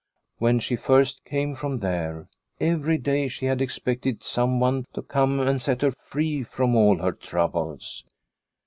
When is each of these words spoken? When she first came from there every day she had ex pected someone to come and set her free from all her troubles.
When 0.39 0.57
she 0.57 0.75
first 0.77 1.23
came 1.25 1.53
from 1.53 1.77
there 1.77 2.27
every 2.59 2.97
day 2.97 3.27
she 3.27 3.45
had 3.45 3.61
ex 3.61 3.77
pected 3.77 4.23
someone 4.23 4.87
to 4.95 5.03
come 5.03 5.39
and 5.39 5.61
set 5.61 5.83
her 5.83 5.91
free 5.91 6.41
from 6.41 6.75
all 6.75 6.97
her 6.97 7.11
troubles. 7.11 8.03